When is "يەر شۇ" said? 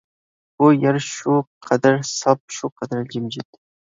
0.83-1.35